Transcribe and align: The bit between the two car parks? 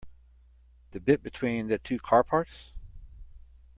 The 0.93 0.99
bit 0.99 1.21
between 1.21 1.67
the 1.67 1.77
two 1.77 1.99
car 1.99 2.23
parks? 2.23 2.71